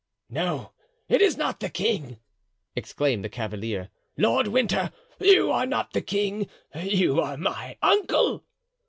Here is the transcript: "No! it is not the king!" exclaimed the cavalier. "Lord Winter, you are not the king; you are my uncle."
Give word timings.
"No! 0.31 0.71
it 1.07 1.21
is 1.21 1.37
not 1.37 1.59
the 1.59 1.69
king!" 1.69 2.17
exclaimed 2.75 3.23
the 3.23 3.29
cavalier. 3.29 3.89
"Lord 4.17 4.47
Winter, 4.47 4.91
you 5.19 5.51
are 5.51 5.67
not 5.67 5.93
the 5.93 6.01
king; 6.01 6.47
you 6.73 7.19
are 7.21 7.37
my 7.37 7.77
uncle." 7.83 8.43